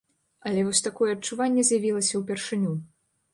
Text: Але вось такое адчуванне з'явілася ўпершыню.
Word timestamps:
Але 0.51 0.61
вось 0.69 0.79
такое 0.87 1.09
адчуванне 1.17 1.67
з'явілася 1.69 2.23
ўпершыню. 2.23 2.73